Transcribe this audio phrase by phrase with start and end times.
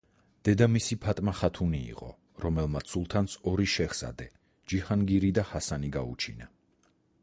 [0.47, 2.09] დედამისი ფატმა ხათუნი იყო,
[2.45, 4.29] რომელმაც სულთანს ორი შეჰზადე:
[4.73, 6.55] ჯიჰანგირი და ჰასანი გაუჩინა.